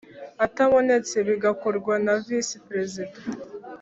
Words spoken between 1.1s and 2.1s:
bigakorwa